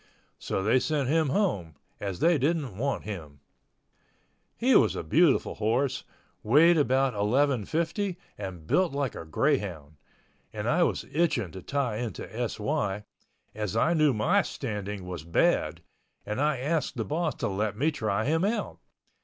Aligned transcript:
So 0.39 0.63
they 0.63 0.79
sent 0.79 1.09
him 1.09 1.29
home, 1.29 1.75
as 1.99 2.21
they 2.21 2.39
didn't 2.39 2.75
want 2.75 3.03
him. 3.03 3.39
He 4.57 4.75
was 4.75 4.95
a 4.95 5.03
beautiful 5.03 5.53
horse, 5.53 6.05
weighed 6.41 6.79
about 6.79 7.13
1150 7.13 8.17
and 8.35 8.65
built 8.65 8.93
like 8.93 9.13
a 9.13 9.25
greyhound, 9.25 9.97
and 10.51 10.67
I 10.67 10.81
was 10.81 11.05
itching 11.11 11.51
to 11.51 11.61
tie 11.61 11.97
into 11.97 12.27
S.Y., 12.35 13.03
as 13.53 13.75
I 13.77 13.93
knew 13.93 14.11
my 14.11 14.41
standing 14.41 15.05
was 15.05 15.23
bad, 15.23 15.83
and 16.25 16.41
I 16.41 16.57
asked 16.57 16.97
the 16.97 17.05
boss 17.05 17.35
to 17.35 17.47
let 17.47 17.77
me 17.77 17.91
try 17.91 18.25
him 18.25 18.43
out. 18.43 18.79